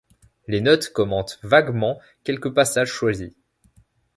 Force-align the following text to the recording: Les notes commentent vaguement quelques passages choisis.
Les 0.47 0.61
notes 0.61 0.89
commentent 0.89 1.37
vaguement 1.43 1.99
quelques 2.23 2.51
passages 2.51 2.89
choisis. 2.89 3.35